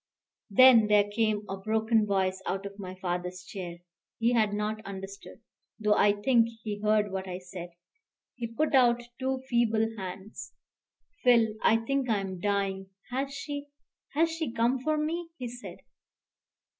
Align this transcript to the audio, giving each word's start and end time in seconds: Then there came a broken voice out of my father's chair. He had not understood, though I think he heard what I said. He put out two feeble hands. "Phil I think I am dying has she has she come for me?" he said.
Then 0.49 0.87
there 0.87 1.03
came 1.07 1.45
a 1.47 1.57
broken 1.57 2.07
voice 2.07 2.41
out 2.47 2.65
of 2.65 2.79
my 2.79 2.95
father's 2.95 3.43
chair. 3.45 3.77
He 4.17 4.33
had 4.33 4.51
not 4.51 4.83
understood, 4.83 5.41
though 5.79 5.93
I 5.93 6.11
think 6.11 6.47
he 6.63 6.79
heard 6.79 7.11
what 7.11 7.27
I 7.27 7.37
said. 7.37 7.69
He 8.33 8.47
put 8.47 8.73
out 8.73 9.03
two 9.19 9.43
feeble 9.47 9.89
hands. 9.99 10.53
"Phil 11.23 11.49
I 11.61 11.77
think 11.85 12.09
I 12.09 12.17
am 12.19 12.39
dying 12.39 12.89
has 13.11 13.31
she 13.31 13.67
has 14.15 14.31
she 14.35 14.51
come 14.51 14.79
for 14.79 14.97
me?" 14.97 15.29
he 15.37 15.47
said. 15.47 15.81